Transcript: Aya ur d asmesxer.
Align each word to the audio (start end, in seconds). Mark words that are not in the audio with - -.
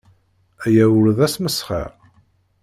Aya 0.65 0.85
ur 0.99 1.07
d 1.17 1.19
asmesxer. 1.25 1.89